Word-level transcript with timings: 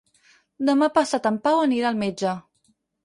Demà 0.69 0.87
passat 0.95 1.29
en 1.31 1.37
Pau 1.49 1.61
anirà 1.67 1.91
al 1.93 2.01
metge. 2.05 2.33